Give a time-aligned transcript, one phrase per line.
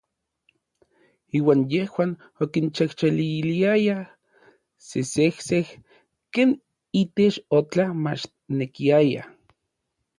[1.37, 2.11] Iuan yejuan
[2.43, 4.03] okinxejxeliliayaj
[4.87, 5.67] sesejsej
[6.33, 6.49] ken
[7.01, 9.23] itech otla machnekiaya.